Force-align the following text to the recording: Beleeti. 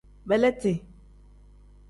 Beleeti. 0.29 0.73